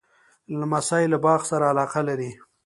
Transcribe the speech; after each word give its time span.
لمسی 0.59 1.03
له 1.11 1.17
باغ 1.25 1.39
سره 1.51 1.65
علاقه 1.71 2.01
لري. 2.09 2.31